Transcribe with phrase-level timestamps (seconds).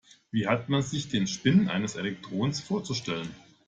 [0.31, 3.29] Wie hat man sich den Spin eines Elektrons vorzustellen?